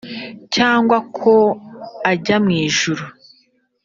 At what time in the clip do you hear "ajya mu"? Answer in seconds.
2.11-2.51